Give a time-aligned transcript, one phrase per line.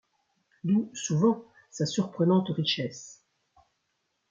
[0.63, 3.23] D'où, souvent, sa surprenante richesse.